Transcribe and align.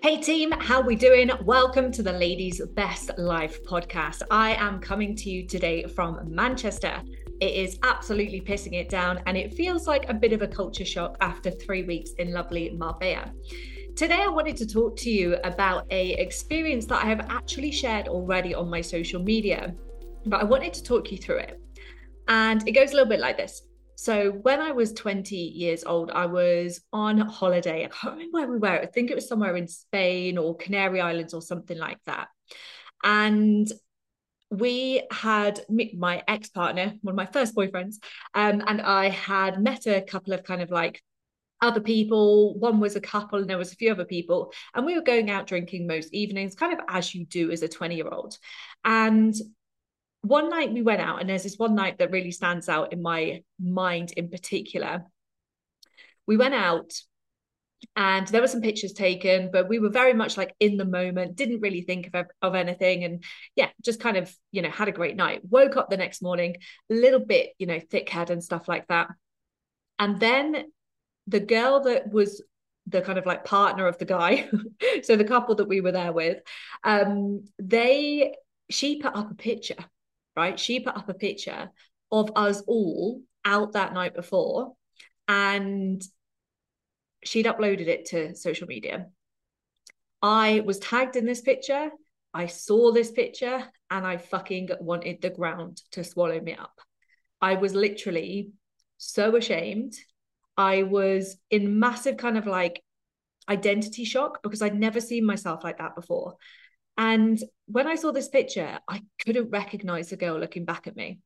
Hey 0.00 0.20
team, 0.20 0.52
how 0.52 0.80
we 0.80 0.94
doing? 0.94 1.28
Welcome 1.42 1.90
to 1.90 2.04
the 2.04 2.12
Ladies 2.12 2.64
Best 2.74 3.10
Life 3.18 3.64
podcast. 3.64 4.22
I 4.30 4.54
am 4.54 4.78
coming 4.78 5.16
to 5.16 5.28
you 5.28 5.44
today 5.44 5.86
from 5.86 6.20
Manchester. 6.32 7.02
It 7.40 7.52
is 7.52 7.80
absolutely 7.82 8.40
pissing 8.40 8.74
it 8.74 8.88
down 8.88 9.20
and 9.26 9.36
it 9.36 9.54
feels 9.54 9.88
like 9.88 10.08
a 10.08 10.14
bit 10.14 10.32
of 10.32 10.40
a 10.40 10.46
culture 10.46 10.84
shock 10.84 11.16
after 11.20 11.50
3 11.50 11.82
weeks 11.82 12.12
in 12.20 12.32
lovely 12.32 12.70
Marbella. 12.78 13.32
Today 13.96 14.22
I 14.22 14.28
wanted 14.28 14.56
to 14.58 14.68
talk 14.68 14.96
to 14.98 15.10
you 15.10 15.36
about 15.42 15.84
a 15.90 16.12
experience 16.12 16.86
that 16.86 17.04
I 17.04 17.08
have 17.08 17.26
actually 17.28 17.72
shared 17.72 18.06
already 18.06 18.54
on 18.54 18.70
my 18.70 18.80
social 18.80 19.20
media, 19.20 19.74
but 20.26 20.40
I 20.40 20.44
wanted 20.44 20.74
to 20.74 20.82
talk 20.84 21.10
you 21.10 21.18
through 21.18 21.38
it. 21.38 21.60
And 22.28 22.66
it 22.68 22.72
goes 22.72 22.92
a 22.92 22.94
little 22.94 23.08
bit 23.08 23.18
like 23.18 23.36
this. 23.36 23.62
So 24.00 24.30
when 24.30 24.60
I 24.60 24.70
was 24.70 24.92
20 24.92 25.34
years 25.34 25.82
old, 25.82 26.12
I 26.12 26.26
was 26.26 26.80
on 26.92 27.18
holiday. 27.18 27.84
I 27.84 27.88
can't 27.88 28.14
remember 28.14 28.38
where 28.38 28.48
we 28.48 28.58
were. 28.58 28.80
I 28.80 28.86
think 28.86 29.10
it 29.10 29.16
was 29.16 29.26
somewhere 29.26 29.56
in 29.56 29.66
Spain 29.66 30.38
or 30.38 30.56
Canary 30.56 31.00
Islands 31.00 31.34
or 31.34 31.42
something 31.42 31.76
like 31.76 31.98
that. 32.06 32.28
And 33.02 33.66
we 34.52 35.02
had 35.10 35.62
my 35.68 36.22
ex 36.28 36.48
partner, 36.48 36.94
one 37.02 37.14
of 37.14 37.16
my 37.16 37.26
first 37.26 37.56
boyfriends, 37.56 37.96
um, 38.34 38.62
and 38.68 38.80
I 38.80 39.08
had 39.08 39.60
met 39.60 39.88
a 39.88 40.00
couple 40.00 40.32
of 40.32 40.44
kind 40.44 40.62
of 40.62 40.70
like 40.70 41.02
other 41.60 41.80
people. 41.80 42.56
One 42.56 42.78
was 42.78 42.94
a 42.94 43.00
couple, 43.00 43.40
and 43.40 43.50
there 43.50 43.58
was 43.58 43.72
a 43.72 43.76
few 43.76 43.90
other 43.90 44.04
people, 44.04 44.52
and 44.76 44.86
we 44.86 44.94
were 44.94 45.02
going 45.02 45.28
out 45.28 45.48
drinking 45.48 45.88
most 45.88 46.14
evenings, 46.14 46.54
kind 46.54 46.72
of 46.72 46.78
as 46.88 47.16
you 47.16 47.26
do 47.26 47.50
as 47.50 47.64
a 47.64 47.68
20 47.68 47.96
year 47.96 48.08
old. 48.08 48.38
And 48.84 49.34
one 50.22 50.50
night 50.50 50.72
we 50.72 50.82
went 50.82 51.00
out, 51.00 51.20
and 51.20 51.28
there's 51.28 51.44
this 51.44 51.58
one 51.58 51.74
night 51.74 51.98
that 51.98 52.10
really 52.10 52.32
stands 52.32 52.68
out 52.68 52.92
in 52.92 53.02
my 53.02 53.42
mind 53.60 54.12
in 54.12 54.28
particular. 54.28 55.04
We 56.26 56.36
went 56.36 56.54
out 56.54 56.92
and 57.94 58.26
there 58.28 58.40
were 58.40 58.48
some 58.48 58.60
pictures 58.60 58.92
taken, 58.92 59.50
but 59.52 59.68
we 59.68 59.78
were 59.78 59.88
very 59.88 60.12
much 60.12 60.36
like 60.36 60.54
in 60.58 60.76
the 60.76 60.84
moment, 60.84 61.36
didn't 61.36 61.60
really 61.60 61.82
think 61.82 62.10
of, 62.12 62.26
of 62.42 62.54
anything. 62.54 63.04
And 63.04 63.22
yeah, 63.54 63.68
just 63.84 64.00
kind 64.00 64.16
of, 64.16 64.34
you 64.50 64.62
know, 64.62 64.70
had 64.70 64.88
a 64.88 64.92
great 64.92 65.16
night. 65.16 65.42
Woke 65.48 65.76
up 65.76 65.88
the 65.88 65.96
next 65.96 66.20
morning, 66.20 66.56
a 66.90 66.94
little 66.94 67.24
bit, 67.24 67.50
you 67.58 67.66
know, 67.66 67.80
thick 67.80 68.08
head 68.08 68.30
and 68.30 68.42
stuff 68.42 68.68
like 68.68 68.86
that. 68.88 69.08
And 69.98 70.18
then 70.18 70.66
the 71.26 71.40
girl 71.40 71.80
that 71.80 72.12
was 72.12 72.42
the 72.86 73.02
kind 73.02 73.18
of 73.18 73.26
like 73.26 73.44
partner 73.44 73.86
of 73.86 73.98
the 73.98 74.04
guy, 74.04 74.48
so 75.02 75.16
the 75.16 75.24
couple 75.24 75.54
that 75.56 75.68
we 75.68 75.80
were 75.80 75.92
there 75.92 76.12
with, 76.12 76.38
um, 76.84 77.44
they, 77.58 78.34
she 78.70 79.00
put 79.00 79.14
up 79.14 79.30
a 79.30 79.34
picture 79.34 79.84
right? 80.38 80.58
She 80.58 80.78
put 80.78 80.96
up 80.96 81.08
a 81.08 81.14
picture 81.14 81.68
of 82.12 82.30
us 82.36 82.62
all 82.68 83.20
out 83.44 83.72
that 83.72 83.92
night 83.92 84.14
before 84.14 84.74
and 85.26 86.00
she'd 87.24 87.46
uploaded 87.46 87.88
it 87.88 88.06
to 88.10 88.36
social 88.36 88.68
media. 88.68 89.06
I 90.22 90.62
was 90.64 90.78
tagged 90.78 91.16
in 91.16 91.26
this 91.26 91.40
picture. 91.40 91.90
I 92.32 92.46
saw 92.46 92.92
this 92.92 93.10
picture 93.10 93.64
and 93.90 94.06
I 94.06 94.16
fucking 94.18 94.68
wanted 94.80 95.20
the 95.20 95.30
ground 95.30 95.82
to 95.90 96.04
swallow 96.04 96.40
me 96.40 96.54
up. 96.54 96.78
I 97.40 97.54
was 97.54 97.74
literally 97.74 98.52
so 98.96 99.34
ashamed. 99.34 99.94
I 100.56 100.84
was 100.84 101.36
in 101.50 101.80
massive 101.80 102.16
kind 102.16 102.38
of 102.38 102.46
like 102.46 102.80
identity 103.48 104.04
shock 104.04 104.40
because 104.44 104.62
I'd 104.62 104.78
never 104.78 105.00
seen 105.00 105.26
myself 105.26 105.64
like 105.64 105.78
that 105.78 105.96
before. 105.96 106.36
And 106.98 107.42
when 107.66 107.86
I 107.86 107.94
saw 107.94 108.10
this 108.10 108.28
picture, 108.28 108.80
I 108.88 109.02
couldn't 109.24 109.50
recognize 109.50 110.10
the 110.10 110.16
girl 110.16 110.38
looking 110.38 110.64
back 110.64 110.88
at 110.88 110.96
me. 110.96 111.20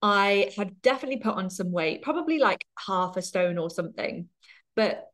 I 0.00 0.50
had 0.56 0.80
definitely 0.82 1.18
put 1.18 1.34
on 1.36 1.50
some 1.50 1.70
weight, 1.70 2.02
probably 2.02 2.38
like 2.38 2.64
half 2.78 3.16
a 3.16 3.22
stone 3.22 3.58
or 3.58 3.70
something. 3.70 4.28
But 4.74 5.06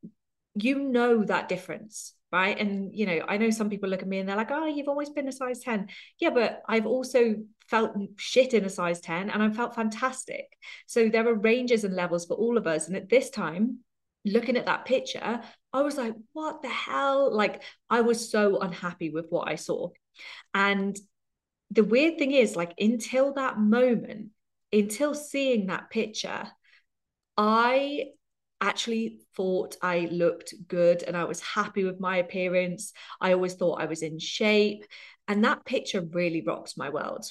you 0.55 0.79
know 0.79 1.25
that 1.25 1.49
difference, 1.49 2.15
right? 2.33 2.59
And, 2.59 2.97
you 2.97 3.07
know, 3.07 3.21
I 3.29 3.37
know 3.37 3.51
some 3.51 3.69
people 3.69 3.89
look 3.89 4.03
at 4.03 4.09
me 4.09 4.19
and 4.19 4.29
they're 4.29 4.37
like, 4.37 4.51
oh, 4.51 4.67
you've 4.67 4.89
always 4.89 5.11
been 5.11 5.29
a 5.29 5.33
size 5.33 5.61
10. 5.61 5.89
Yeah, 6.19 6.31
but 6.31 6.63
I've 6.69 6.87
also 6.87 7.37
felt 7.69 7.93
shit 8.17 8.55
in 8.55 8.65
a 8.65 8.71
size 8.71 9.01
10 9.01 9.31
and 9.31 9.43
I 9.43 9.51
felt 9.51 9.75
fantastic. 9.75 10.57
So 10.87 11.09
there 11.09 11.29
are 11.29 11.35
ranges 11.35 11.85
and 11.85 11.95
levels 11.95 12.27
for 12.27 12.35
all 12.35 12.57
of 12.57 12.67
us. 12.67 12.87
And 12.87 12.97
at 12.97 13.09
this 13.09 13.31
time, 13.31 13.79
looking 14.25 14.57
at 14.57 14.67
that 14.67 14.85
picture, 14.85 15.41
I 15.73 15.83
was 15.83 15.97
like, 15.97 16.15
what 16.33 16.63
the 16.63 16.69
hell? 16.69 17.35
Like, 17.35 17.63
I 17.89 18.01
was 18.01 18.31
so 18.31 18.59
unhappy 18.59 19.11
with 19.11 19.27
what 19.31 19.49
I 19.49 19.55
saw. 19.55 19.91
And 20.55 20.99
the 21.71 21.85
weird 21.85 22.19
thing 22.19 22.33
is, 22.33 22.57
like, 22.57 22.75
until 22.79 23.35
that 23.35 23.59
moment, 23.59 24.31
until 24.73 25.15
seeing 25.15 25.67
that 25.67 25.91
picture, 25.91 26.49
I 27.37 28.07
actually 28.61 29.21
thought 29.35 29.77
I 29.81 30.09
looked 30.11 30.53
good 30.69 31.03
and 31.03 31.17
I 31.17 31.25
was 31.25 31.41
happy 31.41 31.85
with 31.85 31.99
my 31.99 32.19
appearance. 32.19 32.93
I 33.21 33.33
always 33.33 33.55
thought 33.55 33.81
I 33.81 33.87
was 33.87 34.03
in 34.03 34.19
shape. 34.19 34.85
And 35.27 35.45
that 35.45 35.65
picture 35.65 36.03
really 36.03 36.43
rocked 36.43 36.77
my 36.77 36.91
world. 36.91 37.31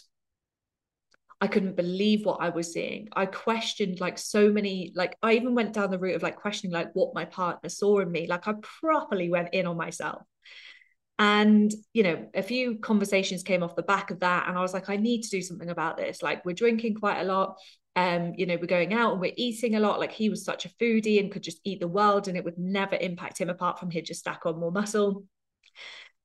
I 1.41 1.47
couldn't 1.47 1.77
believe 1.77 2.25
what 2.25 2.41
I 2.41 2.49
was 2.49 2.73
seeing. 2.73 3.07
I 3.13 3.25
questioned 3.25 4.01
like 4.01 4.17
so 4.17 4.51
many, 4.51 4.91
like 4.95 5.15
I 5.23 5.33
even 5.33 5.55
went 5.55 5.73
down 5.73 5.89
the 5.89 5.99
route 5.99 6.15
of 6.15 6.23
like 6.23 6.35
questioning 6.35 6.73
like 6.73 6.89
what 6.93 7.15
my 7.15 7.23
partner 7.23 7.69
saw 7.69 7.99
in 7.99 8.11
me. 8.11 8.27
Like 8.27 8.47
I 8.47 8.55
properly 8.61 9.29
went 9.29 9.53
in 9.53 9.65
on 9.65 9.77
myself. 9.77 10.21
And, 11.17 11.71
you 11.93 12.03
know, 12.03 12.27
a 12.33 12.43
few 12.43 12.79
conversations 12.79 13.43
came 13.43 13.63
off 13.63 13.75
the 13.75 13.83
back 13.83 14.11
of 14.11 14.19
that. 14.19 14.47
And 14.47 14.57
I 14.57 14.61
was 14.61 14.73
like, 14.73 14.89
I 14.89 14.97
need 14.97 15.21
to 15.23 15.29
do 15.29 15.41
something 15.41 15.69
about 15.69 15.97
this. 15.97 16.21
Like 16.21 16.43
we're 16.45 16.53
drinking 16.53 16.95
quite 16.95 17.19
a 17.21 17.25
lot. 17.25 17.57
Um, 17.95 18.33
you 18.35 18.45
know, 18.45 18.55
we're 18.59 18.67
going 18.67 18.93
out 18.93 19.13
and 19.13 19.21
we're 19.21 19.33
eating 19.35 19.75
a 19.75 19.79
lot. 19.79 19.99
Like 19.99 20.11
he 20.11 20.29
was 20.29 20.43
such 20.43 20.65
a 20.65 20.69
foodie 20.69 21.19
and 21.19 21.31
could 21.31 21.43
just 21.43 21.59
eat 21.63 21.79
the 21.79 21.87
world 21.87 22.27
and 22.27 22.37
it 22.37 22.43
would 22.43 22.57
never 22.57 22.95
impact 22.95 23.39
him 23.39 23.49
apart 23.49 23.79
from 23.79 23.91
he'd 23.91 24.05
just 24.05 24.21
stack 24.21 24.45
on 24.45 24.59
more 24.59 24.71
muscle. 24.71 25.25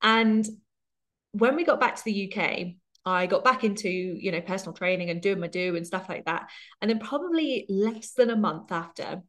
And 0.03 0.47
when 1.33 1.57
we 1.57 1.65
got 1.65 1.81
back 1.81 1.97
to 1.97 2.05
the 2.05 2.33
UK, 2.33 2.75
I 3.07 3.27
got 3.27 3.45
back 3.45 3.65
into, 3.65 3.89
you 3.89 4.33
know, 4.33 4.41
personal 4.41 4.75
training 4.75 5.11
and 5.11 5.21
doing 5.21 5.41
my 5.41 5.49
do 5.49 5.77
and 5.77 5.87
stuff 5.87 6.09
like 6.09 6.25
that. 6.25 6.49
And 6.81 6.91
then 6.91 6.99
probably 6.99 7.67
less 7.69 8.13
than 8.13 8.31
a 8.31 8.37
month 8.37 8.73
after, 8.73 9.23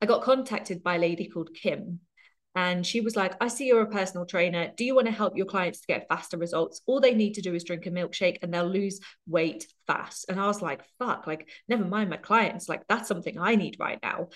I 0.00 0.06
got 0.06 0.22
contacted 0.22 0.82
by 0.82 0.96
a 0.96 1.00
lady 1.00 1.28
called 1.28 1.50
Kim. 1.54 2.00
And 2.54 2.86
she 2.86 3.02
was 3.02 3.16
like, 3.16 3.34
I 3.38 3.48
see 3.48 3.66
you're 3.66 3.82
a 3.82 3.90
personal 3.90 4.24
trainer. 4.24 4.72
Do 4.76 4.84
you 4.84 4.94
want 4.94 5.08
to 5.08 5.12
help 5.12 5.36
your 5.36 5.44
clients 5.44 5.80
to 5.80 5.86
get 5.86 6.08
faster 6.08 6.38
results? 6.38 6.80
All 6.86 7.00
they 7.00 7.12
need 7.12 7.34
to 7.34 7.42
do 7.42 7.54
is 7.54 7.64
drink 7.64 7.84
a 7.84 7.90
milkshake 7.90 8.38
and 8.40 8.52
they'll 8.52 8.64
lose 8.64 8.98
weight 9.26 9.66
fast. 9.86 10.24
And 10.30 10.40
I 10.40 10.46
was 10.46 10.62
like, 10.62 10.80
fuck, 10.98 11.26
like, 11.26 11.50
never 11.68 11.84
mind 11.84 12.08
my 12.08 12.16
clients. 12.16 12.66
Like, 12.66 12.82
that's 12.88 13.08
something 13.08 13.38
I 13.38 13.56
need 13.56 13.76
right 13.78 13.98
now. 14.02 14.28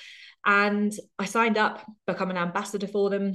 And 0.44 0.93
I 1.19 1.25
signed 1.25 1.56
up, 1.56 1.82
become 2.06 2.31
an 2.31 2.37
ambassador 2.37 2.88
for 2.88 3.09
them 3.09 3.34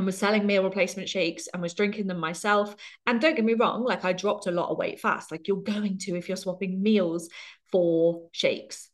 and 0.00 0.06
was 0.06 0.16
selling 0.16 0.46
meal 0.46 0.64
replacement 0.64 1.10
shakes 1.10 1.46
and 1.48 1.60
was 1.60 1.74
drinking 1.74 2.06
them 2.06 2.18
myself. 2.18 2.74
And 3.06 3.20
don't 3.20 3.36
get 3.36 3.44
me 3.44 3.52
wrong, 3.52 3.84
like 3.84 4.02
I 4.02 4.14
dropped 4.14 4.46
a 4.46 4.50
lot 4.50 4.70
of 4.70 4.78
weight 4.78 4.98
fast, 4.98 5.30
like 5.30 5.46
you're 5.46 5.58
going 5.58 5.98
to 5.98 6.16
if 6.16 6.26
you're 6.26 6.38
swapping 6.38 6.82
meals 6.82 7.28
for 7.70 8.22
shakes, 8.32 8.88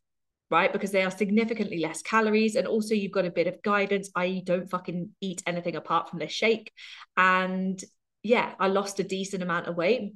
right? 0.51 0.73
Because 0.73 0.91
they 0.91 1.05
are 1.05 1.13
significantly 1.13 1.79
less 1.79 2.03
calories. 2.03 2.57
And 2.57 2.67
also, 2.67 2.95
you've 2.95 3.13
got 3.13 3.25
a 3.25 3.31
bit 3.31 3.47
of 3.47 3.63
guidance, 3.63 4.11
i.e., 4.17 4.43
don't 4.45 4.69
fucking 4.69 5.11
eat 5.21 5.45
anything 5.47 5.77
apart 5.77 6.11
from 6.11 6.19
this 6.19 6.33
shake. 6.33 6.73
And 7.17 7.81
yeah, 8.25 8.55
I 8.59 8.67
lost 8.67 8.99
a 8.99 9.05
decent 9.05 9.45
amount 9.45 9.69
of 9.69 9.77
weight. 9.77 10.13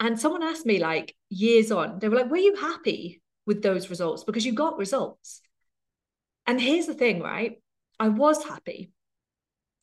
And 0.00 0.18
someone 0.18 0.42
asked 0.42 0.64
me, 0.64 0.78
like, 0.78 1.14
years 1.28 1.70
on, 1.70 1.98
they 1.98 2.08
were 2.08 2.16
like, 2.16 2.30
Were 2.30 2.38
you 2.38 2.56
happy 2.56 3.20
with 3.44 3.60
those 3.60 3.90
results? 3.90 4.24
Because 4.24 4.46
you 4.46 4.54
got 4.54 4.78
results. 4.78 5.42
And 6.46 6.58
here's 6.58 6.86
the 6.86 6.94
thing, 6.94 7.20
right? 7.20 7.60
I 8.00 8.08
was 8.08 8.42
happy 8.42 8.92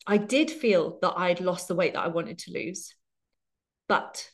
I 0.06 0.18
did 0.18 0.50
feel 0.50 0.98
that 1.02 1.14
I'd 1.16 1.40
lost 1.40 1.68
the 1.68 1.74
weight 1.74 1.94
that 1.94 2.04
I 2.04 2.08
wanted 2.08 2.38
to 2.40 2.52
lose. 2.52 2.94
But 3.88 4.28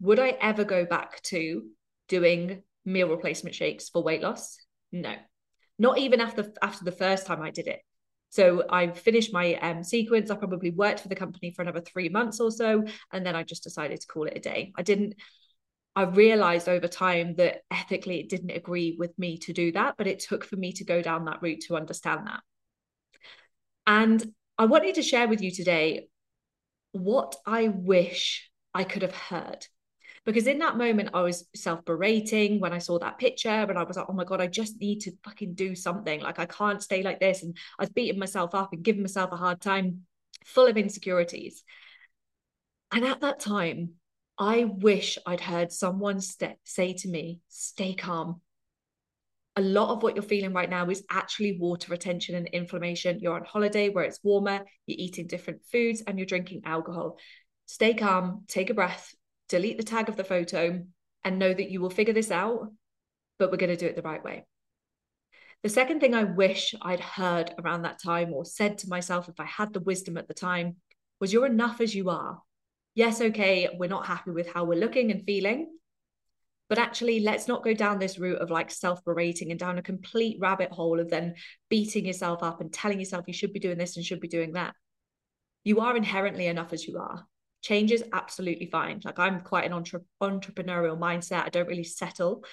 would 0.00 0.18
I 0.18 0.30
ever 0.40 0.64
go 0.64 0.84
back 0.84 1.22
to 1.24 1.62
doing 2.08 2.62
meal 2.84 3.08
replacement 3.08 3.54
shakes 3.54 3.88
for 3.88 4.02
weight 4.02 4.22
loss? 4.22 4.58
No. 4.92 5.14
Not 5.78 5.98
even 5.98 6.20
after 6.20 6.52
after 6.62 6.84
the 6.84 6.92
first 6.92 7.26
time 7.26 7.42
I 7.42 7.50
did 7.50 7.66
it. 7.66 7.80
So 8.30 8.64
I 8.70 8.88
finished 8.92 9.32
my 9.32 9.54
um, 9.56 9.82
sequence. 9.82 10.30
I 10.30 10.36
probably 10.36 10.70
worked 10.70 11.00
for 11.00 11.08
the 11.08 11.16
company 11.16 11.52
for 11.52 11.62
another 11.62 11.80
three 11.80 12.08
months 12.08 12.38
or 12.38 12.50
so, 12.50 12.84
and 13.12 13.26
then 13.26 13.34
I 13.34 13.42
just 13.42 13.64
decided 13.64 14.00
to 14.00 14.06
call 14.06 14.26
it 14.26 14.36
a 14.36 14.40
day. 14.40 14.72
I 14.76 14.82
didn't. 14.82 15.14
I 15.96 16.02
realized 16.02 16.68
over 16.68 16.86
time 16.86 17.34
that 17.36 17.62
ethically 17.70 18.20
it 18.20 18.28
didn't 18.28 18.52
agree 18.52 18.96
with 18.98 19.18
me 19.18 19.38
to 19.38 19.52
do 19.52 19.72
that, 19.72 19.96
but 19.98 20.06
it 20.06 20.20
took 20.20 20.44
for 20.44 20.56
me 20.56 20.72
to 20.74 20.84
go 20.84 21.02
down 21.02 21.24
that 21.24 21.42
route 21.42 21.62
to 21.66 21.76
understand 21.76 22.28
that. 22.28 22.40
And 23.86 24.32
I 24.60 24.66
wanted 24.66 24.96
to 24.96 25.02
share 25.02 25.26
with 25.26 25.40
you 25.40 25.50
today 25.50 26.08
what 26.92 27.34
I 27.46 27.68
wish 27.68 28.50
I 28.74 28.84
could 28.84 29.00
have 29.00 29.14
heard. 29.14 29.66
Because 30.26 30.46
in 30.46 30.58
that 30.58 30.76
moment, 30.76 31.08
I 31.14 31.22
was 31.22 31.48
self 31.56 31.82
berating 31.86 32.60
when 32.60 32.74
I 32.74 32.76
saw 32.76 32.98
that 32.98 33.16
picture, 33.16 33.48
and 33.48 33.78
I 33.78 33.84
was 33.84 33.96
like, 33.96 34.04
oh 34.06 34.12
my 34.12 34.24
God, 34.24 34.42
I 34.42 34.48
just 34.48 34.78
need 34.78 35.00
to 35.00 35.12
fucking 35.24 35.54
do 35.54 35.74
something. 35.74 36.20
Like, 36.20 36.38
I 36.38 36.44
can't 36.44 36.82
stay 36.82 37.02
like 37.02 37.20
this. 37.20 37.42
And 37.42 37.56
I 37.78 37.84
was 37.84 37.88
beating 37.88 38.18
myself 38.18 38.54
up 38.54 38.74
and 38.74 38.82
giving 38.82 39.00
myself 39.00 39.32
a 39.32 39.36
hard 39.36 39.62
time, 39.62 40.02
full 40.44 40.66
of 40.66 40.76
insecurities. 40.76 41.64
And 42.92 43.06
at 43.06 43.22
that 43.22 43.40
time, 43.40 43.94
I 44.36 44.64
wish 44.64 45.16
I'd 45.24 45.40
heard 45.40 45.72
someone 45.72 46.20
st- 46.20 46.58
say 46.64 46.92
to 46.92 47.08
me, 47.08 47.40
stay 47.48 47.94
calm. 47.94 48.42
A 49.56 49.60
lot 49.60 49.90
of 49.90 50.02
what 50.02 50.14
you're 50.14 50.22
feeling 50.22 50.52
right 50.52 50.70
now 50.70 50.88
is 50.88 51.04
actually 51.10 51.58
water 51.58 51.90
retention 51.90 52.34
and 52.34 52.46
inflammation. 52.48 53.18
You're 53.20 53.34
on 53.34 53.44
holiday 53.44 53.88
where 53.88 54.04
it's 54.04 54.20
warmer, 54.22 54.64
you're 54.86 54.96
eating 54.98 55.26
different 55.26 55.64
foods, 55.70 56.02
and 56.06 56.18
you're 56.18 56.26
drinking 56.26 56.62
alcohol. 56.64 57.18
Stay 57.66 57.94
calm, 57.94 58.44
take 58.48 58.70
a 58.70 58.74
breath, 58.74 59.14
delete 59.48 59.76
the 59.76 59.84
tag 59.84 60.08
of 60.08 60.16
the 60.16 60.24
photo, 60.24 60.84
and 61.24 61.38
know 61.38 61.52
that 61.52 61.70
you 61.70 61.80
will 61.80 61.90
figure 61.90 62.14
this 62.14 62.30
out, 62.30 62.68
but 63.38 63.50
we're 63.50 63.58
going 63.58 63.70
to 63.70 63.76
do 63.76 63.86
it 63.86 63.96
the 63.96 64.02
right 64.02 64.22
way. 64.24 64.44
The 65.62 65.68
second 65.68 66.00
thing 66.00 66.14
I 66.14 66.24
wish 66.24 66.74
I'd 66.80 67.00
heard 67.00 67.52
around 67.62 67.82
that 67.82 68.02
time 68.02 68.32
or 68.32 68.44
said 68.44 68.78
to 68.78 68.88
myself 68.88 69.28
if 69.28 69.38
I 69.38 69.44
had 69.44 69.72
the 69.72 69.80
wisdom 69.80 70.16
at 70.16 70.26
the 70.26 70.34
time 70.34 70.76
was 71.20 71.32
you're 71.32 71.46
enough 71.46 71.80
as 71.80 71.94
you 71.94 72.08
are. 72.08 72.40
Yes, 72.94 73.20
okay, 73.20 73.68
we're 73.78 73.88
not 73.88 74.06
happy 74.06 74.30
with 74.30 74.50
how 74.50 74.64
we're 74.64 74.80
looking 74.80 75.10
and 75.10 75.22
feeling, 75.24 75.70
but 76.70 76.78
actually, 76.78 77.18
let's 77.18 77.48
not 77.48 77.64
go 77.64 77.74
down 77.74 77.98
this 77.98 78.16
route 78.16 78.40
of 78.40 78.48
like 78.48 78.70
self 78.70 79.04
berating 79.04 79.50
and 79.50 79.58
down 79.58 79.76
a 79.76 79.82
complete 79.82 80.38
rabbit 80.38 80.70
hole 80.70 81.00
of 81.00 81.10
then 81.10 81.34
beating 81.68 82.06
yourself 82.06 82.44
up 82.44 82.60
and 82.60 82.72
telling 82.72 83.00
yourself 83.00 83.24
you 83.26 83.34
should 83.34 83.52
be 83.52 83.58
doing 83.58 83.76
this 83.76 83.96
and 83.96 84.06
should 84.06 84.20
be 84.20 84.28
doing 84.28 84.52
that. 84.52 84.74
You 85.64 85.80
are 85.80 85.96
inherently 85.96 86.46
enough 86.46 86.72
as 86.72 86.86
you 86.86 86.98
are. 86.98 87.26
Change 87.60 87.90
is 87.90 88.04
absolutely 88.12 88.66
fine. 88.66 89.00
Like 89.04 89.18
I'm 89.18 89.40
quite 89.40 89.64
an 89.64 89.72
entre- 89.72 90.04
entrepreneurial 90.22 90.96
mindset. 90.96 91.44
I 91.44 91.48
don't 91.48 91.66
really 91.66 91.82
settle. 91.82 92.44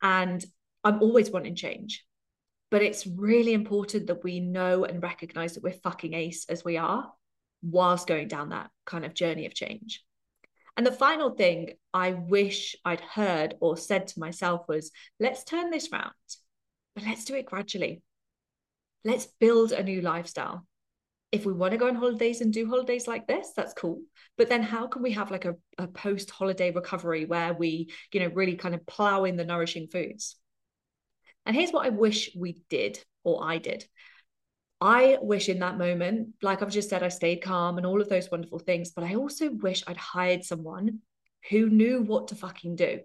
And 0.00 0.42
I'm 0.82 1.02
always 1.02 1.30
wanting 1.30 1.54
change. 1.54 2.02
But 2.70 2.82
it's 2.82 3.06
really 3.06 3.52
important 3.52 4.06
that 4.06 4.24
we 4.24 4.40
know 4.40 4.84
and 4.84 5.02
recognize 5.02 5.52
that 5.52 5.62
we're 5.62 5.72
fucking 5.72 6.14
ace 6.14 6.46
as 6.48 6.64
we 6.64 6.78
are 6.78 7.12
whilst 7.62 8.08
going 8.08 8.28
down 8.28 8.48
that 8.48 8.70
kind 8.86 9.04
of 9.04 9.12
journey 9.12 9.44
of 9.44 9.52
change. 9.52 10.02
And 10.76 10.86
the 10.86 10.92
final 10.92 11.30
thing 11.30 11.70
I 11.94 12.12
wish 12.12 12.76
I'd 12.84 13.00
heard 13.00 13.54
or 13.60 13.76
said 13.76 14.08
to 14.08 14.20
myself 14.20 14.66
was 14.68 14.90
let's 15.18 15.44
turn 15.44 15.70
this 15.70 15.90
round, 15.90 16.12
but 16.94 17.04
let's 17.04 17.24
do 17.24 17.34
it 17.34 17.46
gradually. 17.46 18.02
Let's 19.04 19.26
build 19.40 19.72
a 19.72 19.82
new 19.82 20.02
lifestyle. 20.02 20.66
If 21.32 21.46
we 21.46 21.52
want 21.52 21.72
to 21.72 21.78
go 21.78 21.88
on 21.88 21.94
holidays 21.94 22.40
and 22.40 22.52
do 22.52 22.68
holidays 22.68 23.06
like 23.06 23.26
this, 23.26 23.52
that's 23.56 23.72
cool. 23.72 24.02
But 24.36 24.48
then 24.48 24.62
how 24.62 24.86
can 24.86 25.02
we 25.02 25.12
have 25.12 25.30
like 25.30 25.44
a, 25.44 25.54
a 25.78 25.86
post 25.88 26.30
holiday 26.30 26.70
recovery 26.70 27.24
where 27.24 27.54
we, 27.54 27.90
you 28.12 28.20
know, 28.20 28.30
really 28.34 28.56
kind 28.56 28.74
of 28.74 28.86
plow 28.86 29.24
in 29.24 29.36
the 29.36 29.44
nourishing 29.44 29.88
foods? 29.88 30.36
And 31.46 31.56
here's 31.56 31.70
what 31.70 31.86
I 31.86 31.90
wish 31.90 32.30
we 32.36 32.62
did 32.68 33.02
or 33.24 33.42
I 33.42 33.58
did. 33.58 33.86
I 34.80 35.16
wish 35.22 35.48
in 35.48 35.60
that 35.60 35.78
moment, 35.78 36.34
like 36.42 36.60
I've 36.60 36.70
just 36.70 36.90
said, 36.90 37.02
I 37.02 37.08
stayed 37.08 37.42
calm 37.42 37.78
and 37.78 37.86
all 37.86 38.00
of 38.00 38.08
those 38.08 38.30
wonderful 38.30 38.58
things, 38.58 38.90
but 38.90 39.04
I 39.04 39.14
also 39.14 39.50
wish 39.50 39.82
I'd 39.86 39.96
hired 39.96 40.44
someone 40.44 41.00
who 41.48 41.70
knew 41.70 42.02
what 42.02 42.28
to 42.28 42.34
fucking 42.34 42.76
do. 42.76 43.00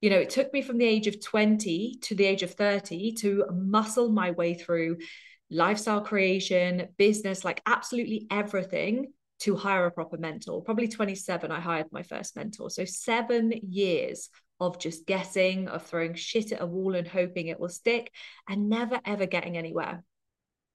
You 0.00 0.10
know, 0.10 0.18
it 0.18 0.30
took 0.30 0.52
me 0.52 0.62
from 0.62 0.78
the 0.78 0.86
age 0.86 1.06
of 1.06 1.20
20 1.20 1.98
to 2.02 2.14
the 2.14 2.24
age 2.24 2.42
of 2.42 2.52
30 2.52 3.12
to 3.12 3.44
muscle 3.52 4.10
my 4.10 4.30
way 4.30 4.54
through 4.54 4.98
lifestyle 5.50 6.00
creation, 6.00 6.88
business, 6.96 7.44
like 7.44 7.62
absolutely 7.66 8.26
everything 8.30 9.12
to 9.40 9.56
hire 9.56 9.86
a 9.86 9.90
proper 9.90 10.16
mentor. 10.16 10.62
Probably 10.62 10.88
27, 10.88 11.50
I 11.50 11.60
hired 11.60 11.86
my 11.92 12.02
first 12.02 12.34
mentor. 12.34 12.70
So 12.70 12.84
seven 12.86 13.52
years 13.68 14.30
of 14.58 14.78
just 14.78 15.06
guessing, 15.06 15.68
of 15.68 15.84
throwing 15.84 16.14
shit 16.14 16.52
at 16.52 16.62
a 16.62 16.66
wall 16.66 16.94
and 16.94 17.06
hoping 17.06 17.48
it 17.48 17.60
will 17.60 17.68
stick 17.68 18.10
and 18.48 18.70
never 18.70 19.00
ever 19.04 19.26
getting 19.26 19.58
anywhere 19.58 20.02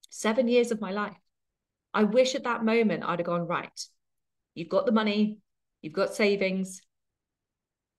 seven 0.09 0.47
years 0.47 0.71
of 0.71 0.81
my 0.81 0.91
life. 0.91 1.17
I 1.93 2.03
wish 2.03 2.35
at 2.35 2.43
that 2.43 2.63
moment 2.63 3.03
I'd 3.03 3.19
have 3.19 3.25
gone, 3.25 3.47
right, 3.47 3.79
you've 4.53 4.69
got 4.69 4.85
the 4.85 4.91
money, 4.91 5.39
you've 5.81 5.93
got 5.93 6.13
savings, 6.13 6.81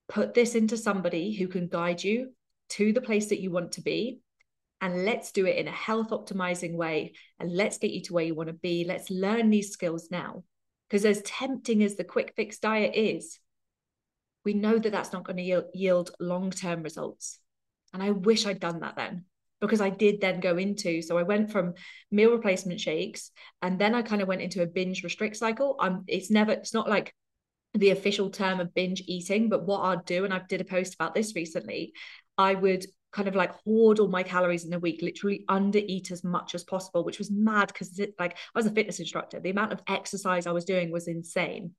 put 0.09 0.35
this 0.35 0.55
into 0.55 0.77
somebody 0.77 1.33
who 1.35 1.49
can 1.49 1.69
guide 1.69 2.03
you 2.03 2.33
to 2.71 2.93
the 2.93 3.01
place 3.01 3.29
that 3.29 3.41
you 3.41 3.51
want 3.51 3.73
to 3.73 3.83
be. 3.83 4.21
And 4.81 5.05
let's 5.05 5.33
do 5.33 5.47
it 5.47 5.57
in 5.57 5.69
a 5.69 5.73
health 5.73 6.11
optimizing 6.11 6.75
way. 6.75 7.13
And 7.39 7.55
let's 7.55 7.79
get 7.79 7.91
you 7.91 8.03
to 8.03 8.15
where 8.15 8.25
you 8.25 8.35
want 8.35 8.49
to 8.49 8.55
be. 8.55 8.85
Let's 8.87 9.11
learn 9.11 9.51
these 9.51 9.73
skills 9.73 10.09
now. 10.11 10.45
Because 10.89 11.05
as 11.05 11.23
tempting 11.23 11.83
as 11.83 11.97
the 11.97 12.05
quick 12.05 12.33
fix 12.35 12.59
diet 12.59 12.95
is, 12.95 13.39
we 14.45 14.55
know 14.55 14.79
that 14.79 14.91
that's 14.91 15.13
not 15.13 15.25
going 15.25 15.37
to 15.37 15.65
yield, 15.75 16.11
long 16.19 16.51
term 16.51 16.83
results. 16.83 17.39
And 17.93 18.03
I 18.03 18.11
wish 18.11 18.47
I'd 18.47 18.61
done 18.61 18.81
that 18.81 18.97
then 18.97 19.27
because 19.61 19.81
I 19.81 19.91
did 19.91 20.21
then 20.21 20.41
go 20.41 20.57
into 20.57 21.03
so 21.03 21.19
I 21.19 21.23
went 21.23 21.53
from 21.53 21.75
meal 22.11 22.31
replacement 22.31 22.81
shakes 22.81 23.31
and 23.63 23.79
then 23.79 23.95
I 23.95 24.03
kind 24.03 24.23
of 24.23 24.29
went 24.29 24.43
into 24.43 24.63
a 24.63 24.67
binge 24.67 25.03
restrict 25.03 25.37
cycle. 25.37 25.77
I'm 25.79 26.05
it's 26.07 26.31
never 26.31 26.53
it's 26.53 26.75
not 26.75 26.89
like 26.89 27.15
the 27.75 27.91
official 27.91 28.31
term 28.31 28.61
of 28.61 28.75
binge 28.75 29.03
eating, 29.07 29.49
but 29.49 29.65
what 29.65 29.81
I'd 29.81 30.05
do, 30.05 30.25
and 30.25 30.35
I 30.35 30.41
did 30.49 30.61
a 30.61 30.65
post 30.65 30.95
about 30.95 31.15
this 31.15 31.35
recently, 31.35 31.93
I 32.37 32.55
would 32.55 32.85
kind 33.13 33.29
of 33.29 33.35
like 33.35 33.53
hoard 33.65 33.99
all 33.99 34.09
my 34.09 34.23
calories 34.23 34.65
in 34.65 34.73
a 34.73 34.79
week, 34.79 35.03
literally 35.03 35.45
under 35.49 35.79
eat 35.79 36.11
as 36.11 36.25
much 36.25 36.55
as 36.55 36.65
possible, 36.65 37.05
which 37.05 37.19
was 37.19 37.31
mad 37.31 37.69
because 37.69 38.01
like 38.19 38.33
I 38.33 38.59
was 38.59 38.67
a 38.67 38.71
fitness 38.71 39.01
instructor. 39.01 39.41
The 39.41 39.51
amount 39.51 39.73
of 39.73 39.83
exercise 39.89 40.47
I 40.47 40.53
was 40.53 40.65
doing 40.65 40.91
was 40.91 41.09
insane. 41.09 41.75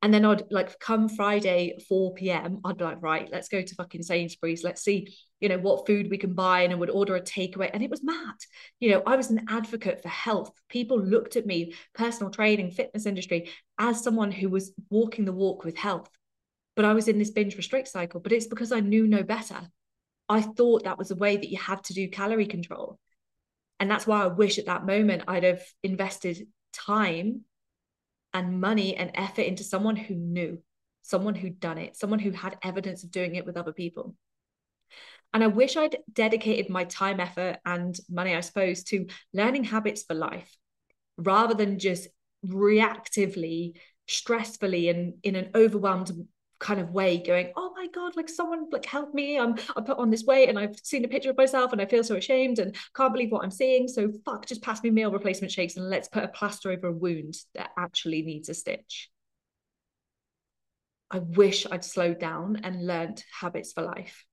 And 0.00 0.14
then 0.14 0.24
I'd 0.24 0.44
like 0.52 0.78
come 0.78 1.08
Friday, 1.08 1.76
4 1.88 2.14
p.m., 2.14 2.60
I'd 2.64 2.76
be 2.76 2.84
like, 2.84 3.02
right, 3.02 3.28
let's 3.32 3.48
go 3.48 3.60
to 3.60 3.74
fucking 3.74 4.04
Sainsbury's. 4.04 4.62
Let's 4.62 4.82
see, 4.82 5.16
you 5.40 5.48
know, 5.48 5.58
what 5.58 5.88
food 5.88 6.08
we 6.08 6.18
can 6.18 6.34
buy. 6.34 6.60
And 6.60 6.72
I 6.72 6.76
would 6.76 6.90
order 6.90 7.16
a 7.16 7.20
takeaway. 7.20 7.68
And 7.72 7.82
it 7.82 7.90
was 7.90 8.04
mad. 8.04 8.36
You 8.78 8.90
know, 8.90 9.02
I 9.04 9.16
was 9.16 9.30
an 9.30 9.46
advocate 9.48 10.00
for 10.00 10.08
health. 10.08 10.52
People 10.68 11.00
looked 11.00 11.34
at 11.34 11.46
me, 11.46 11.74
personal 11.94 12.30
training, 12.30 12.70
fitness 12.70 13.06
industry, 13.06 13.50
as 13.76 14.02
someone 14.02 14.30
who 14.30 14.48
was 14.48 14.72
walking 14.88 15.24
the 15.24 15.32
walk 15.32 15.64
with 15.64 15.76
health. 15.76 16.08
But 16.76 16.84
I 16.84 16.94
was 16.94 17.08
in 17.08 17.18
this 17.18 17.32
binge 17.32 17.56
restrict 17.56 17.88
cycle. 17.88 18.20
But 18.20 18.32
it's 18.32 18.46
because 18.46 18.70
I 18.70 18.78
knew 18.78 19.08
no 19.08 19.24
better. 19.24 19.68
I 20.28 20.42
thought 20.42 20.84
that 20.84 20.98
was 20.98 21.10
a 21.10 21.16
way 21.16 21.36
that 21.36 21.50
you 21.50 21.58
had 21.58 21.82
to 21.84 21.94
do 21.94 22.08
calorie 22.08 22.46
control. 22.46 23.00
And 23.80 23.90
that's 23.90 24.06
why 24.06 24.22
I 24.22 24.26
wish 24.26 24.58
at 24.58 24.66
that 24.66 24.86
moment 24.86 25.24
I'd 25.26 25.44
have 25.44 25.62
invested 25.82 26.46
time 26.72 27.42
and 28.34 28.60
money 28.60 28.96
and 28.96 29.10
effort 29.14 29.42
into 29.42 29.64
someone 29.64 29.96
who 29.96 30.14
knew, 30.14 30.62
someone 31.02 31.34
who'd 31.34 31.60
done 31.60 31.78
it, 31.78 31.96
someone 31.96 32.18
who 32.18 32.30
had 32.30 32.58
evidence 32.62 33.04
of 33.04 33.10
doing 33.10 33.34
it 33.34 33.46
with 33.46 33.56
other 33.56 33.72
people. 33.72 34.14
And 35.34 35.44
I 35.44 35.48
wish 35.48 35.76
I'd 35.76 35.98
dedicated 36.12 36.70
my 36.70 36.84
time, 36.84 37.20
effort, 37.20 37.58
and 37.64 37.98
money, 38.08 38.34
I 38.34 38.40
suppose, 38.40 38.82
to 38.84 39.06
learning 39.32 39.64
habits 39.64 40.02
for 40.02 40.14
life 40.14 40.56
rather 41.18 41.54
than 41.54 41.78
just 41.78 42.08
reactively, 42.46 43.74
stressfully, 44.08 44.90
and 44.90 45.14
in 45.22 45.36
an 45.36 45.50
overwhelmed 45.54 46.10
kind 46.58 46.80
of 46.80 46.90
way 46.90 47.18
going 47.18 47.52
oh 47.56 47.72
my 47.76 47.86
god 47.94 48.16
like 48.16 48.28
someone 48.28 48.66
like 48.70 48.84
help 48.84 49.14
me. 49.14 49.38
I'm 49.38 49.54
i 49.76 49.80
put 49.80 49.98
on 49.98 50.10
this 50.10 50.24
weight 50.24 50.48
and 50.48 50.58
i've 50.58 50.76
seen 50.82 51.04
a 51.04 51.08
picture 51.08 51.30
of 51.30 51.36
myself 51.36 51.72
and 51.72 51.80
i 51.80 51.86
feel 51.86 52.02
so 52.02 52.16
ashamed 52.16 52.58
and 52.58 52.74
can't 52.94 53.12
believe 53.12 53.30
what 53.30 53.44
i'm 53.44 53.50
seeing. 53.50 53.86
So 53.88 54.10
fuck 54.24 54.46
just 54.46 54.62
pass 54.62 54.82
me 54.82 54.90
meal 54.90 55.12
replacement 55.12 55.52
shakes 55.52 55.76
and 55.76 55.88
let's 55.88 56.08
put 56.08 56.24
a 56.24 56.28
plaster 56.28 56.70
over 56.70 56.88
a 56.88 56.92
wound 56.92 57.34
that 57.54 57.70
actually 57.78 58.22
needs 58.22 58.48
a 58.48 58.54
stitch. 58.54 59.10
I 61.10 61.20
wish 61.20 61.66
i'd 61.70 61.84
slowed 61.84 62.18
down 62.18 62.60
and 62.64 62.86
learned 62.86 63.22
habits 63.40 63.72
for 63.72 63.82
life. 63.82 64.24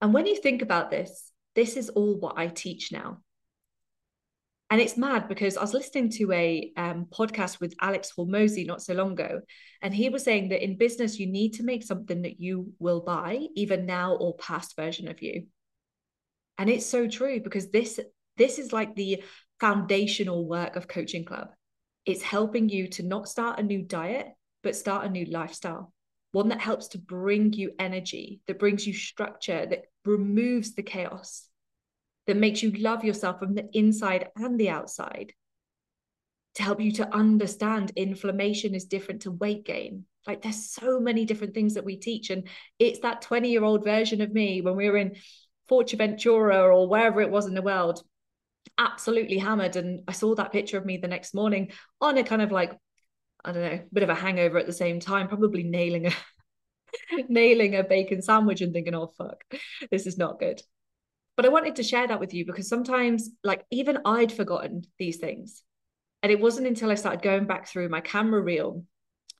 And 0.00 0.12
when 0.12 0.26
you 0.26 0.36
think 0.36 0.62
about 0.62 0.90
this 0.90 1.30
this 1.54 1.76
is 1.76 1.88
all 1.90 2.18
what 2.18 2.38
i 2.38 2.48
teach 2.48 2.90
now 2.90 3.18
and 4.72 4.80
it's 4.80 4.96
mad 4.96 5.28
because 5.28 5.58
I 5.58 5.60
was 5.60 5.74
listening 5.74 6.08
to 6.12 6.32
a 6.32 6.72
um, 6.78 7.06
podcast 7.12 7.60
with 7.60 7.74
Alex 7.82 8.10
Hormozi 8.16 8.66
not 8.66 8.80
so 8.80 8.94
long 8.94 9.12
ago, 9.12 9.42
and 9.82 9.92
he 9.92 10.08
was 10.08 10.24
saying 10.24 10.48
that 10.48 10.64
in 10.64 10.78
business, 10.78 11.18
you 11.18 11.26
need 11.26 11.52
to 11.56 11.62
make 11.62 11.82
something 11.82 12.22
that 12.22 12.40
you 12.40 12.72
will 12.78 13.02
buy, 13.02 13.48
even 13.54 13.84
now 13.84 14.14
or 14.14 14.34
past 14.38 14.74
version 14.74 15.08
of 15.08 15.20
you. 15.20 15.48
And 16.56 16.70
it's 16.70 16.86
so 16.86 17.06
true 17.06 17.40
because 17.44 17.70
this 17.70 18.00
this 18.38 18.58
is 18.58 18.72
like 18.72 18.96
the 18.96 19.22
foundational 19.60 20.48
work 20.48 20.76
of 20.76 20.88
Coaching 20.88 21.26
Club. 21.26 21.48
It's 22.06 22.22
helping 22.22 22.70
you 22.70 22.88
to 22.92 23.02
not 23.02 23.28
start 23.28 23.58
a 23.58 23.62
new 23.62 23.82
diet, 23.82 24.28
but 24.62 24.74
start 24.74 25.04
a 25.04 25.10
new 25.10 25.26
lifestyle. 25.26 25.92
One 26.30 26.48
that 26.48 26.62
helps 26.62 26.88
to 26.88 26.98
bring 26.98 27.52
you 27.52 27.72
energy, 27.78 28.40
that 28.46 28.58
brings 28.58 28.86
you 28.86 28.94
structure, 28.94 29.66
that 29.66 29.82
removes 30.06 30.74
the 30.74 30.82
chaos 30.82 31.46
that 32.26 32.36
makes 32.36 32.62
you 32.62 32.70
love 32.72 33.04
yourself 33.04 33.38
from 33.38 33.54
the 33.54 33.68
inside 33.76 34.28
and 34.36 34.58
the 34.58 34.70
outside 34.70 35.32
to 36.54 36.62
help 36.62 36.80
you 36.80 36.92
to 36.92 37.14
understand 37.14 37.92
inflammation 37.96 38.74
is 38.74 38.84
different 38.84 39.22
to 39.22 39.30
weight 39.30 39.64
gain. 39.64 40.04
Like 40.26 40.42
there's 40.42 40.70
so 40.70 41.00
many 41.00 41.24
different 41.24 41.54
things 41.54 41.74
that 41.74 41.84
we 41.84 41.96
teach. 41.96 42.30
And 42.30 42.46
it's 42.78 43.00
that 43.00 43.22
20 43.22 43.50
year 43.50 43.64
old 43.64 43.84
version 43.84 44.20
of 44.20 44.32
me 44.32 44.60
when 44.60 44.76
we 44.76 44.88
were 44.88 44.98
in 44.98 45.16
Fuerteventura 45.70 46.72
or 46.72 46.88
wherever 46.88 47.20
it 47.20 47.30
was 47.30 47.46
in 47.46 47.54
the 47.54 47.62
world, 47.62 48.02
absolutely 48.76 49.38
hammered. 49.38 49.76
And 49.76 50.02
I 50.06 50.12
saw 50.12 50.34
that 50.34 50.52
picture 50.52 50.78
of 50.78 50.84
me 50.84 50.98
the 50.98 51.08
next 51.08 51.34
morning 51.34 51.72
on 52.00 52.18
a 52.18 52.24
kind 52.24 52.42
of 52.42 52.52
like, 52.52 52.76
I 53.44 53.52
don't 53.52 53.62
know, 53.62 53.80
bit 53.92 54.02
of 54.02 54.10
a 54.10 54.14
hangover 54.14 54.58
at 54.58 54.66
the 54.66 54.72
same 54.72 55.00
time, 55.00 55.28
probably 55.28 55.62
nailing 55.62 56.06
a 56.06 56.12
nailing 57.28 57.74
a 57.74 57.82
bacon 57.82 58.20
sandwich 58.20 58.60
and 58.60 58.72
thinking, 58.72 58.94
oh 58.94 59.12
fuck, 59.16 59.42
this 59.90 60.06
is 60.06 60.18
not 60.18 60.38
good 60.38 60.62
but 61.36 61.46
I 61.46 61.50
wanted 61.50 61.76
to 61.76 61.82
share 61.82 62.06
that 62.06 62.20
with 62.20 62.34
you 62.34 62.44
because 62.44 62.68
sometimes, 62.68 63.30
like, 63.42 63.64
even 63.70 63.98
I'd 64.04 64.32
forgotten 64.32 64.82
these 64.98 65.18
things. 65.18 65.62
And 66.22 66.30
it 66.30 66.40
wasn't 66.40 66.68
until 66.68 66.90
I 66.90 66.94
started 66.94 67.22
going 67.22 67.46
back 67.46 67.66
through 67.66 67.88
my 67.88 68.00
camera 68.00 68.40
reel 68.40 68.84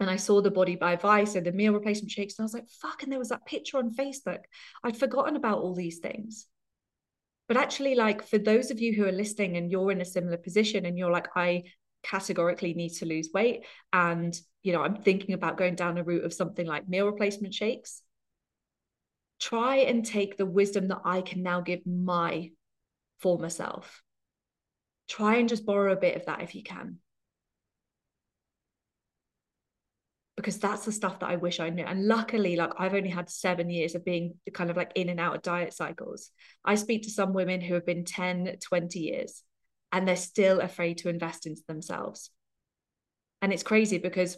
and 0.00 0.10
I 0.10 0.16
saw 0.16 0.40
the 0.40 0.50
Body 0.50 0.74
by 0.74 0.96
Vice 0.96 1.36
and 1.36 1.46
the 1.46 1.52
meal 1.52 1.72
replacement 1.72 2.10
shakes, 2.10 2.38
and 2.38 2.42
I 2.42 2.46
was 2.46 2.54
like, 2.54 2.68
fuck. 2.80 3.02
And 3.02 3.12
there 3.12 3.20
was 3.20 3.28
that 3.28 3.46
picture 3.46 3.78
on 3.78 3.94
Facebook. 3.94 4.40
I'd 4.82 4.96
forgotten 4.96 5.36
about 5.36 5.58
all 5.58 5.74
these 5.74 5.98
things. 5.98 6.46
But 7.46 7.56
actually, 7.56 7.94
like 7.94 8.26
for 8.26 8.38
those 8.38 8.70
of 8.70 8.80
you 8.80 8.94
who 8.94 9.06
are 9.06 9.12
listening 9.12 9.56
and 9.56 9.70
you're 9.70 9.92
in 9.92 10.00
a 10.00 10.06
similar 10.06 10.38
position 10.38 10.86
and 10.86 10.98
you're 10.98 11.10
like, 11.10 11.28
I 11.36 11.64
categorically 12.02 12.74
need 12.74 12.94
to 12.94 13.06
lose 13.06 13.30
weight, 13.32 13.64
and 13.92 14.36
you 14.64 14.72
know, 14.72 14.82
I'm 14.82 14.96
thinking 14.96 15.34
about 15.34 15.58
going 15.58 15.74
down 15.74 15.98
a 15.98 16.02
route 16.02 16.24
of 16.24 16.32
something 16.32 16.66
like 16.66 16.88
meal 16.88 17.06
replacement 17.06 17.54
shakes, 17.54 18.02
try 19.42 19.78
and 19.78 20.06
take 20.06 20.36
the 20.36 20.46
wisdom 20.46 20.88
that 20.88 21.02
I 21.04 21.20
can 21.20 21.42
now 21.42 21.60
give 21.60 21.84
my 21.84 22.50
former 23.18 23.50
self. 23.50 24.02
Try 25.08 25.36
and 25.36 25.48
just 25.48 25.66
borrow 25.66 25.92
a 25.92 25.96
bit 25.96 26.16
of 26.16 26.26
that 26.26 26.42
if 26.42 26.54
you 26.54 26.62
can. 26.62 26.98
because 30.42 30.58
that's 30.58 30.84
the 30.84 30.90
stuff 30.90 31.20
that 31.20 31.28
I 31.28 31.36
wish 31.36 31.60
I 31.60 31.70
knew. 31.70 31.84
And 31.84 32.08
luckily, 32.08 32.56
like 32.56 32.72
I've 32.76 32.94
only 32.94 33.10
had 33.10 33.30
seven 33.30 33.70
years 33.70 33.94
of 33.94 34.04
being 34.04 34.34
kind 34.52 34.70
of 34.70 34.76
like 34.76 34.90
in 34.96 35.08
and 35.08 35.20
out 35.20 35.36
of 35.36 35.42
diet 35.42 35.72
cycles. 35.72 36.30
I 36.64 36.74
speak 36.74 37.02
to 37.02 37.10
some 37.10 37.32
women 37.32 37.60
who 37.60 37.74
have 37.74 37.86
been 37.86 38.04
10, 38.04 38.56
20 38.60 38.98
years 38.98 39.44
and 39.92 40.08
they're 40.08 40.16
still 40.16 40.60
afraid 40.60 40.98
to 40.98 41.10
invest 41.10 41.46
into 41.46 41.62
themselves. 41.68 42.30
And 43.40 43.52
it's 43.52 43.62
crazy 43.62 43.98
because 43.98 44.36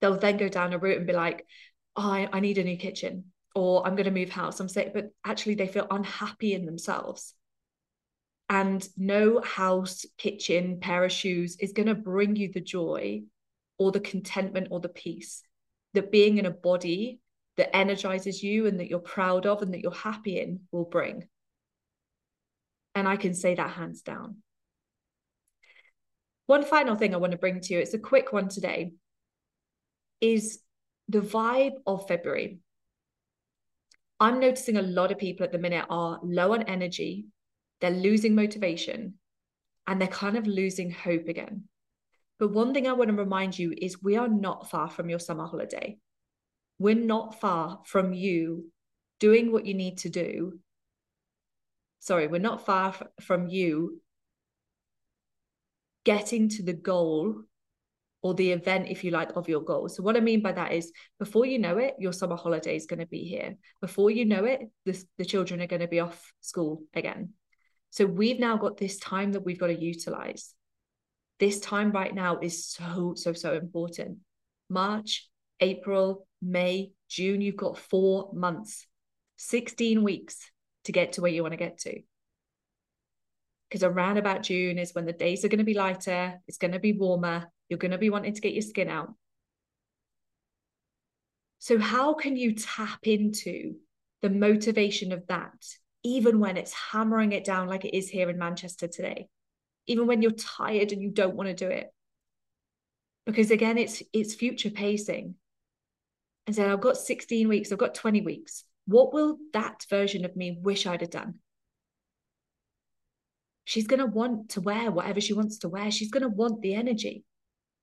they'll 0.00 0.18
then 0.18 0.36
go 0.36 0.48
down 0.48 0.72
a 0.72 0.78
route 0.78 0.98
and 0.98 1.06
be 1.06 1.12
like, 1.12 1.46
oh, 1.96 2.10
I, 2.10 2.28
I 2.32 2.40
need 2.40 2.58
a 2.58 2.64
new 2.64 2.76
kitchen 2.76 3.26
or 3.54 3.86
I'm 3.86 3.96
going 3.96 4.04
to 4.04 4.10
move 4.10 4.30
house. 4.30 4.60
I'm 4.60 4.68
saying, 4.68 4.92
but 4.94 5.10
actually 5.24 5.54
they 5.56 5.66
feel 5.66 5.86
unhappy 5.90 6.54
in 6.54 6.66
themselves. 6.66 7.34
And 8.48 8.86
no 8.96 9.40
house, 9.40 10.04
kitchen, 10.18 10.80
pair 10.80 11.04
of 11.04 11.12
shoes 11.12 11.56
is 11.60 11.72
going 11.72 11.86
to 11.86 11.94
bring 11.94 12.36
you 12.36 12.50
the 12.52 12.60
joy 12.60 13.22
or 13.78 13.92
the 13.92 14.00
contentment 14.00 14.68
or 14.70 14.80
the 14.80 14.88
peace 14.88 15.42
that 15.94 16.10
being 16.10 16.38
in 16.38 16.46
a 16.46 16.50
body 16.50 17.20
that 17.56 17.74
energizes 17.76 18.42
you 18.42 18.66
and 18.66 18.80
that 18.80 18.88
you're 18.88 18.98
proud 18.98 19.46
of 19.46 19.62
and 19.62 19.74
that 19.74 19.80
you're 19.80 19.92
happy 19.92 20.40
in 20.40 20.60
will 20.72 20.84
bring. 20.84 21.28
And 22.94 23.06
I 23.06 23.16
can 23.16 23.34
say 23.34 23.54
that 23.54 23.70
hands 23.70 24.02
down. 24.02 24.38
One 26.46 26.64
final 26.64 26.96
thing 26.96 27.14
I 27.14 27.18
want 27.18 27.32
to 27.32 27.38
bring 27.38 27.60
to 27.60 27.74
you, 27.74 27.80
it's 27.80 27.94
a 27.94 27.98
quick 27.98 28.32
one 28.32 28.48
today, 28.48 28.92
is 30.20 30.60
the 31.08 31.20
vibe 31.20 31.74
of 31.86 32.08
February. 32.08 32.58
I'm 34.20 34.38
noticing 34.38 34.76
a 34.76 34.82
lot 34.82 35.10
of 35.10 35.18
people 35.18 35.44
at 35.44 35.52
the 35.52 35.58
minute 35.58 35.86
are 35.88 36.20
low 36.22 36.52
on 36.52 36.64
energy, 36.64 37.26
they're 37.80 37.90
losing 37.90 38.34
motivation, 38.34 39.14
and 39.86 40.00
they're 40.00 40.08
kind 40.08 40.36
of 40.36 40.46
losing 40.46 40.90
hope 40.90 41.26
again. 41.26 41.64
But 42.38 42.52
one 42.52 42.74
thing 42.74 42.86
I 42.86 42.92
want 42.92 43.08
to 43.08 43.16
remind 43.16 43.58
you 43.58 43.74
is 43.76 44.02
we 44.02 44.16
are 44.16 44.28
not 44.28 44.70
far 44.70 44.90
from 44.90 45.08
your 45.08 45.18
summer 45.18 45.46
holiday. 45.46 45.98
We're 46.78 46.94
not 46.94 47.40
far 47.40 47.80
from 47.86 48.12
you 48.12 48.70
doing 49.18 49.52
what 49.52 49.66
you 49.66 49.74
need 49.74 49.98
to 49.98 50.10
do. 50.10 50.60
Sorry, 51.98 52.26
we're 52.26 52.40
not 52.40 52.64
far 52.64 52.88
f- 52.88 53.02
from 53.20 53.48
you 53.48 54.00
getting 56.04 56.48
to 56.48 56.62
the 56.62 56.72
goal 56.72 57.42
or 58.22 58.34
the 58.34 58.52
event, 58.52 58.88
if 58.88 59.02
you 59.02 59.10
like, 59.10 59.34
of 59.36 59.48
your 59.48 59.62
goal. 59.62 59.88
So, 59.88 60.02
what 60.02 60.16
I 60.16 60.20
mean 60.20 60.42
by 60.42 60.52
that 60.52 60.72
is 60.72 60.92
before 61.18 61.46
you 61.46 61.58
know 61.58 61.78
it, 61.78 61.94
your 61.98 62.12
summer 62.12 62.36
holiday 62.36 62.76
is 62.76 62.86
going 62.86 63.00
to 63.00 63.06
be 63.06 63.24
here. 63.24 63.56
Before 63.80 64.10
you 64.10 64.24
know 64.24 64.44
it, 64.44 64.60
the, 64.84 65.02
the 65.18 65.24
children 65.24 65.60
are 65.62 65.66
going 65.66 65.80
to 65.80 65.88
be 65.88 66.00
off 66.00 66.32
school 66.40 66.82
again. 66.94 67.30
So, 67.90 68.06
we've 68.06 68.38
now 68.38 68.56
got 68.56 68.76
this 68.76 68.98
time 68.98 69.32
that 69.32 69.44
we've 69.44 69.58
got 69.58 69.68
to 69.68 69.80
utilize 69.80 70.54
this 71.40 71.58
time 71.58 71.90
right 71.90 72.14
now 72.14 72.38
is 72.40 72.66
so, 72.66 73.14
so, 73.16 73.32
so 73.32 73.54
important. 73.54 74.18
March, 74.68 75.28
April, 75.58 76.28
May, 76.40 76.92
June, 77.08 77.40
you've 77.40 77.56
got 77.56 77.78
four 77.78 78.30
months, 78.32 78.86
16 79.38 80.04
weeks 80.04 80.38
to 80.84 80.92
get 80.92 81.14
to 81.14 81.22
where 81.22 81.32
you 81.32 81.42
want 81.42 81.52
to 81.52 81.58
get 81.58 81.78
to. 81.78 82.00
Because 83.68 83.82
around 83.82 84.18
about 84.18 84.42
June 84.42 84.78
is 84.78 84.94
when 84.94 85.06
the 85.06 85.12
days 85.12 85.44
are 85.44 85.48
going 85.48 85.58
to 85.58 85.64
be 85.64 85.74
lighter, 85.74 86.40
it's 86.46 86.58
going 86.58 86.72
to 86.72 86.78
be 86.78 86.92
warmer, 86.92 87.50
you're 87.70 87.78
going 87.78 87.92
to 87.92 87.98
be 87.98 88.10
wanting 88.10 88.34
to 88.34 88.40
get 88.42 88.52
your 88.52 88.62
skin 88.62 88.88
out. 88.90 89.14
So, 91.60 91.78
how 91.78 92.12
can 92.12 92.36
you 92.36 92.54
tap 92.54 93.00
into 93.04 93.76
the 94.20 94.28
motivation 94.30 95.12
of 95.12 95.26
that, 95.28 95.64
even 96.02 96.40
when 96.40 96.58
it's 96.58 96.74
hammering 96.74 97.32
it 97.32 97.44
down 97.44 97.68
like 97.68 97.86
it 97.86 97.96
is 97.96 98.10
here 98.10 98.28
in 98.28 98.36
Manchester 98.36 98.86
today? 98.86 99.28
even 99.90 100.06
when 100.06 100.22
you're 100.22 100.30
tired 100.30 100.92
and 100.92 101.02
you 101.02 101.10
don't 101.10 101.34
want 101.34 101.48
to 101.48 101.54
do 101.54 101.68
it? 101.68 101.92
Because 103.26 103.50
again 103.50 103.76
it's 103.76 104.02
it's 104.12 104.34
future 104.34 104.70
pacing. 104.70 105.34
And 106.46 106.56
so 106.56 106.72
i've 106.72 106.80
got 106.80 106.96
16 106.96 107.48
weeks 107.48 107.70
i've 107.72 107.78
got 107.78 107.94
20 107.94 108.22
weeks. 108.22 108.64
What 108.86 109.12
will 109.12 109.38
that 109.52 109.84
version 109.90 110.24
of 110.24 110.36
me 110.36 110.56
wish 110.60 110.86
i'd 110.86 111.00
have 111.00 111.10
done? 111.10 111.34
She's 113.64 113.86
going 113.86 114.00
to 114.00 114.06
want 114.06 114.50
to 114.50 114.60
wear 114.60 114.90
whatever 114.90 115.20
she 115.20 115.32
wants 115.32 115.58
to 115.58 115.68
wear. 115.68 115.90
She's 115.90 116.10
going 116.10 116.22
to 116.22 116.28
want 116.28 116.60
the 116.60 116.74
energy 116.74 117.24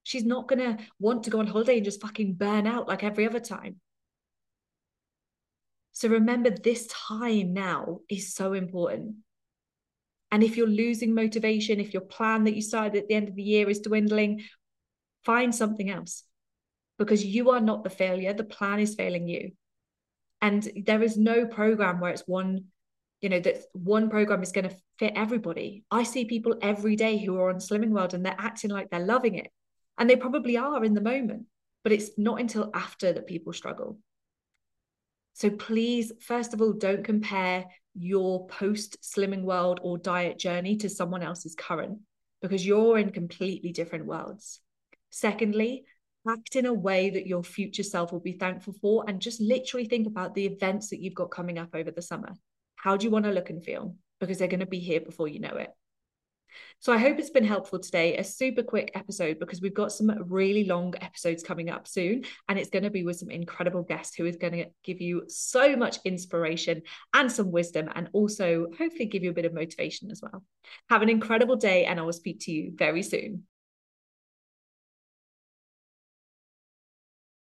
she's 0.07 0.25
not 0.25 0.47
going 0.47 0.59
to 0.59 0.83
want 0.99 1.23
to 1.23 1.29
go 1.29 1.39
on 1.39 1.47
holiday 1.47 1.77
and 1.77 1.85
just 1.85 2.01
fucking 2.01 2.33
burn 2.33 2.65
out 2.65 2.87
like 2.87 3.03
every 3.03 3.25
other 3.25 3.39
time 3.39 3.75
so 5.91 6.07
remember 6.09 6.49
this 6.49 6.87
time 6.87 7.53
now 7.53 7.99
is 8.09 8.33
so 8.33 8.53
important 8.53 9.15
and 10.31 10.43
if 10.43 10.57
you're 10.57 10.67
losing 10.67 11.13
motivation, 11.13 11.79
if 11.79 11.93
your 11.93 12.01
plan 12.01 12.43
that 12.43 12.55
you 12.55 12.61
started 12.61 12.97
at 12.97 13.07
the 13.07 13.15
end 13.15 13.29
of 13.29 13.35
the 13.35 13.43
year 13.43 13.69
is 13.69 13.79
dwindling, 13.79 14.43
find 15.23 15.55
something 15.55 15.89
else 15.89 16.23
because 16.97 17.23
you 17.23 17.51
are 17.51 17.61
not 17.61 17.83
the 17.83 17.89
failure. 17.89 18.33
The 18.33 18.43
plan 18.43 18.79
is 18.79 18.95
failing 18.95 19.27
you. 19.27 19.51
And 20.41 20.67
there 20.85 21.01
is 21.01 21.17
no 21.17 21.45
program 21.45 21.99
where 21.99 22.11
it's 22.11 22.27
one, 22.27 22.65
you 23.21 23.29
know, 23.29 23.39
that 23.39 23.63
one 23.73 24.09
program 24.09 24.43
is 24.43 24.51
going 24.51 24.69
to 24.69 24.75
fit 24.99 25.13
everybody. 25.15 25.85
I 25.89 26.03
see 26.03 26.25
people 26.25 26.57
every 26.61 26.95
day 26.95 27.17
who 27.17 27.37
are 27.37 27.49
on 27.49 27.57
Slimming 27.57 27.89
World 27.89 28.13
and 28.13 28.25
they're 28.25 28.35
acting 28.37 28.69
like 28.69 28.89
they're 28.89 28.99
loving 28.99 29.35
it. 29.35 29.49
And 29.97 30.09
they 30.09 30.15
probably 30.15 30.57
are 30.57 30.83
in 30.83 30.93
the 30.93 31.01
moment, 31.01 31.45
but 31.83 31.91
it's 31.91 32.11
not 32.17 32.39
until 32.39 32.69
after 32.73 33.13
that 33.13 33.27
people 33.27 33.53
struggle. 33.53 33.99
So 35.33 35.49
please, 35.49 36.11
first 36.19 36.53
of 36.53 36.61
all, 36.61 36.73
don't 36.73 37.03
compare 37.03 37.65
your 37.93 38.47
post 38.47 38.97
slimming 39.01 39.43
world 39.43 39.79
or 39.83 39.97
diet 39.97 40.39
journey 40.39 40.77
to 40.77 40.89
someone 40.89 41.23
else's 41.23 41.55
current 41.55 41.99
because 42.41 42.65
you're 42.65 42.97
in 42.97 43.11
completely 43.11 43.71
different 43.71 44.05
worlds. 44.05 44.59
Secondly, 45.09 45.85
act 46.27 46.55
in 46.55 46.65
a 46.65 46.73
way 46.73 47.09
that 47.09 47.27
your 47.27 47.43
future 47.43 47.83
self 47.83 48.11
will 48.11 48.19
be 48.19 48.33
thankful 48.33 48.73
for 48.81 49.05
and 49.07 49.21
just 49.21 49.41
literally 49.41 49.85
think 49.85 50.07
about 50.07 50.35
the 50.35 50.45
events 50.45 50.89
that 50.89 51.01
you've 51.01 51.15
got 51.15 51.31
coming 51.31 51.57
up 51.57 51.69
over 51.73 51.91
the 51.91 52.01
summer. 52.01 52.33
How 52.75 52.97
do 52.97 53.05
you 53.05 53.11
want 53.11 53.25
to 53.25 53.31
look 53.31 53.49
and 53.49 53.63
feel? 53.63 53.95
Because 54.19 54.37
they're 54.37 54.47
going 54.47 54.59
to 54.59 54.65
be 54.65 54.79
here 54.79 55.01
before 55.01 55.27
you 55.27 55.39
know 55.39 55.55
it. 55.55 55.69
So 56.79 56.93
I 56.93 56.97
hope 56.97 57.19
it's 57.19 57.29
been 57.29 57.43
helpful 57.43 57.79
today. 57.79 58.17
A 58.17 58.23
super 58.23 58.63
quick 58.63 58.91
episode 58.95 59.39
because 59.39 59.61
we've 59.61 59.73
got 59.73 59.91
some 59.91 60.11
really 60.27 60.65
long 60.65 60.93
episodes 61.01 61.43
coming 61.43 61.69
up 61.69 61.87
soon. 61.87 62.23
And 62.47 62.59
it's 62.59 62.69
going 62.69 62.83
to 62.83 62.89
be 62.89 63.03
with 63.03 63.17
some 63.17 63.29
incredible 63.29 63.83
guests 63.83 64.15
who 64.15 64.25
is 64.25 64.37
going 64.37 64.53
to 64.53 64.65
give 64.83 65.01
you 65.01 65.23
so 65.27 65.75
much 65.75 65.97
inspiration 66.05 66.81
and 67.13 67.31
some 67.31 67.51
wisdom 67.51 67.89
and 67.95 68.09
also 68.13 68.67
hopefully 68.77 69.05
give 69.05 69.23
you 69.23 69.31
a 69.31 69.33
bit 69.33 69.45
of 69.45 69.53
motivation 69.53 70.11
as 70.11 70.21
well. 70.21 70.43
Have 70.89 71.01
an 71.01 71.09
incredible 71.09 71.55
day, 71.55 71.85
and 71.85 71.99
I 71.99 72.03
will 72.03 72.13
speak 72.13 72.41
to 72.41 72.51
you 72.51 72.71
very 72.75 73.03
soon. 73.03 73.43